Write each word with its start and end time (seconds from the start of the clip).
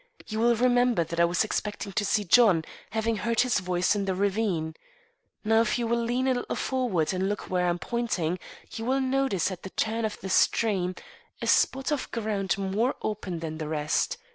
You 0.25 0.39
will 0.39 0.55
remember 0.55 1.03
that 1.03 1.19
I 1.19 1.25
was 1.25 1.43
expecting 1.43 1.91
to 1.93 2.03
see 2.03 2.23
John, 2.23 2.65
having 2.89 3.17
heard 3.17 3.41
his 3.41 3.59
voice 3.59 3.95
in 3.95 4.05
the 4.05 4.15
ravine. 4.15 4.73
Now 5.43 5.61
if 5.61 5.77
you 5.77 5.85
will 5.85 6.01
lean 6.01 6.27
a 6.27 6.33
little 6.33 6.55
forward 6.55 7.13
and 7.13 7.29
look 7.29 7.51
where 7.51 7.67
I 7.67 7.69
am 7.69 7.77
pointing, 7.77 8.39
you 8.71 8.85
will 8.85 8.99
notice 8.99 9.51
at 9.51 9.61
the 9.61 9.69
turn 9.69 10.03
of 10.03 10.19
the 10.19 10.29
stream, 10.31 10.95
a 11.39 11.45
spot 11.45 11.91
of 11.91 12.09
ground 12.09 12.57
more 12.57 12.95
open 13.03 13.41
than 13.41 13.59
the 13.59 13.67
rest. 13.67 14.17